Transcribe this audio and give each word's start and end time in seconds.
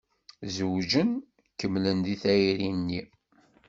Zewǧen. 0.55 1.11
Kemmlen 1.59 1.99
di 2.05 2.15
tayri-nni. 2.21 3.01